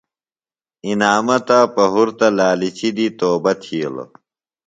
[0.87, 4.11] انعامہ تا پُہرتہ لالچی دی توبہ تِھیلوۡ۔